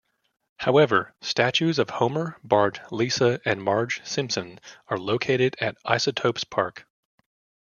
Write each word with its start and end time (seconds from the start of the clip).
However, 0.57 1.13
statues 1.21 1.77
of 1.77 1.91
Homer, 1.91 2.39
Bart, 2.43 2.91
Lisa, 2.91 3.39
and 3.45 3.61
Marge 3.63 4.03
Simpson 4.03 4.59
are 4.87 4.97
located 4.97 5.55
at 5.61 5.77
Isotopes 5.85 6.43
Park. 6.43 6.87